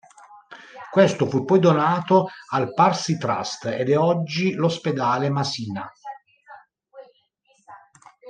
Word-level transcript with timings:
Questo 0.89 1.27
fu 1.29 1.45
poi 1.45 1.59
donato 1.59 2.29
al 2.53 2.73
Parsi 2.73 3.19
Trust 3.19 3.65
ed 3.67 3.87
è 3.87 3.95
oggi 3.99 4.53
l'Ospedale 4.55 5.29
Masina. 5.29 5.87